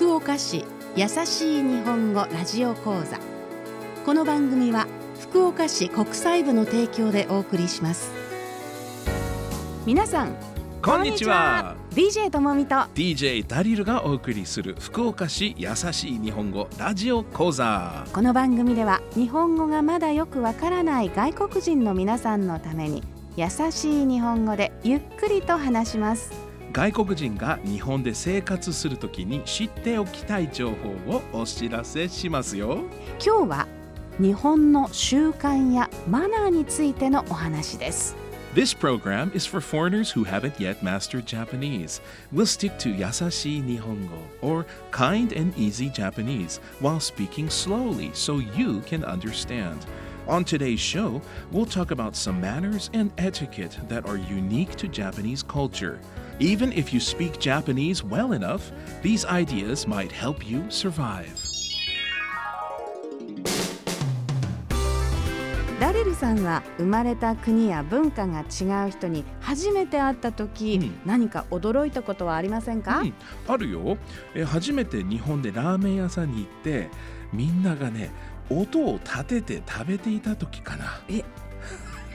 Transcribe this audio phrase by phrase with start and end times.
[0.00, 0.64] 福岡市
[0.96, 3.18] 優しい日本語ラジオ講座。
[4.06, 4.86] この番組は
[5.20, 8.10] 福岡市国際部の提供でお送りします。
[9.84, 10.34] 皆さん
[10.80, 11.76] こんにちは。
[11.90, 12.40] DJ と。
[12.40, 18.06] もみと DJ ダリルがお送りする福岡市優しい日本語ラジオ講座。
[18.10, 23.02] この番組では日本語がまだよくわからない外国人の皆さんのために
[23.36, 32.84] 優しい日本語でゆっくりと話します外国人が日本で生活するときに知っておきたい情報をお知らせしますよ
[33.24, 33.68] 今日は
[34.20, 38.16] 日本の習慣やマナーについてのお話です
[38.54, 42.00] This program is for foreigners who haven't yet mastered Japanese.
[42.32, 48.80] We'll stick to Yasashi Nihongo or kind and easy Japanese while speaking slowly so you
[48.86, 49.86] can understand.
[50.29, 55.43] On today's show, we'll talk about some manners and etiquette that are unique to Japanese
[55.43, 55.99] culture.
[56.39, 61.55] Even if you speak Japanese well enough, these ideas might help you survive.
[65.79, 73.13] ダリルさんは生まれた国や文化が違う人に初めて会った時、うん何か驚いたことはありませんか、うん、
[73.47, 73.97] あるよ
[74.33, 76.89] え初めて日本でラーメン屋さんに行って
[77.33, 78.11] みんながね
[78.50, 81.00] 音を立てて食べていた時かな。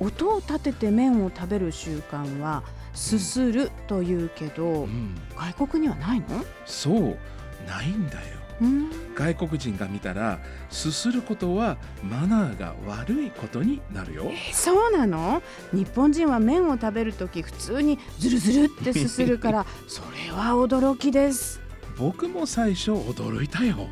[0.00, 2.62] 音を立てて麺を食べる習慣は
[2.94, 5.14] すするというけど、うん。
[5.36, 6.26] 外国にはないの？
[6.66, 7.18] そう
[7.66, 8.38] ないんだよ。
[8.60, 8.90] うん。
[9.14, 10.38] 外国人が見たら
[10.70, 14.24] すすることはマナーが悪いことになるよ。
[14.30, 15.42] えそうなの？
[15.72, 21.60] 日本人は麺を食べる時普通にズルズルってすするから それは驚きです。
[21.98, 23.86] 僕も最初驚いたよ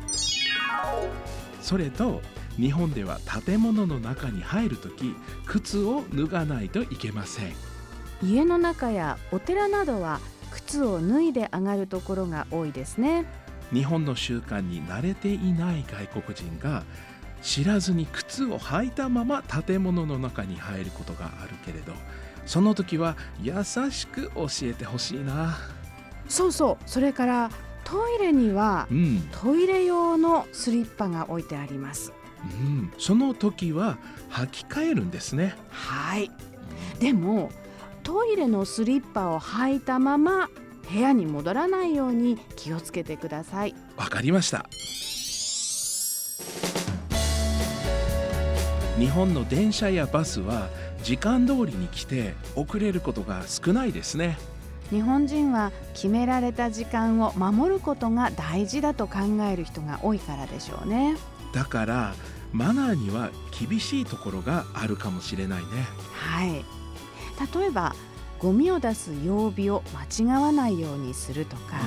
[1.71, 2.21] それと
[2.57, 7.53] 日本では建物の中に入るとき靴を脱がないといけません。
[8.21, 10.19] 家の中やお寺などは
[10.51, 13.25] 靴を脱いで上がるところが多いですね。
[13.71, 16.83] 日本の習慣に慣れていない外国人が
[17.41, 21.93] 知らずに靴を履いたまま建物の中に入ることがあるけれど
[22.45, 25.57] その時は優しく教えてほしいな。
[26.27, 27.49] そうそうそれから
[27.83, 32.13] トイレにはうん、トイレ用のスリッパが置いてあります。
[32.43, 33.97] うん、その時は
[34.29, 35.55] 履き替えるんですね。
[35.69, 36.31] はい。
[36.99, 37.51] でも
[38.03, 40.49] トイレのスリッパを履いたまま
[40.91, 43.75] 部屋に戻らないように気をつけてください。
[43.97, 44.65] わかりました。
[48.97, 50.69] 日本の電車やバスは
[51.01, 54.37] 時間通りに来て遅れることが少ないですね
[54.91, 59.19] 日本人は決められた時間を守ることが大事だと考
[59.49, 61.17] える人が多いからでしょうね。
[61.53, 62.13] だから
[62.51, 65.67] マナーには厳しいところがあるかもしれないね。
[66.13, 66.65] はい。
[67.57, 67.95] 例えば
[68.39, 69.83] ゴミを出す曜日を
[70.19, 71.77] 間違わないようにするとか、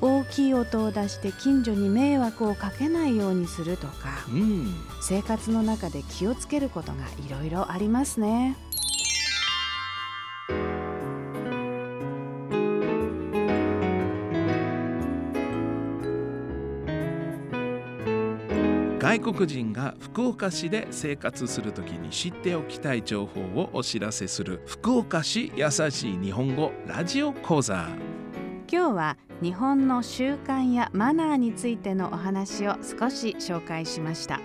[0.00, 4.74] 大きい音を出して近所に迷惑をかけないようにするとかうん、うん。
[5.00, 8.56] 生活の中で気をつけることがいろいろありますね
[19.04, 27.86] 外国人が福岡市で生活するときに知っておきたい情報をお知らせする福岡市優しい日本語ラジオ講座。
[28.66, 34.40] 今日は日本の習慣やマナーについてのお話を少し紹介しました。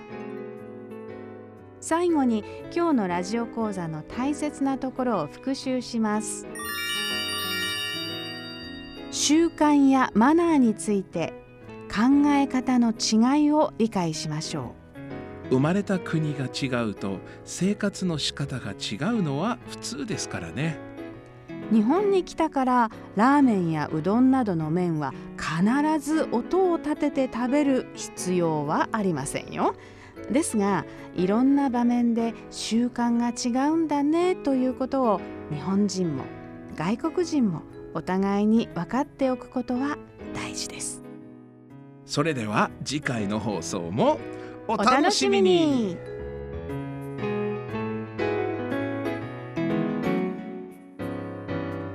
[1.79, 2.43] 最後に
[2.75, 6.45] 今日のラジオ講座の大切なところを復習します。
[9.11, 11.47] 習慣やマナーについて
[11.89, 14.75] 考え方の違いを理解しましょ
[15.49, 20.77] 生まれた国が違うと生活の仕方が違うのは普通ですからね。
[21.71, 29.75] う日本に来たからラーメンやうどんなどの麺は必ず音を立てて食べる必要はありませんよ。
[30.31, 30.85] ですが
[31.15, 35.21] いろんな場面で習慣が違うんだねということを
[35.51, 36.23] 日本人も
[36.75, 37.63] 外国人も
[37.95, 39.97] お互いに分かっておくことは
[40.35, 41.08] 大事です
[42.09, 44.19] それでは次回の放送も
[44.67, 45.95] お楽しみに。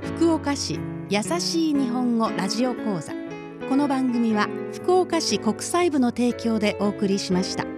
[0.01, 0.79] 福岡市
[1.09, 3.11] 優しい日本語ラジオ講座。
[3.67, 7.74] この番組は福岡市国際部の提供でお送りしました。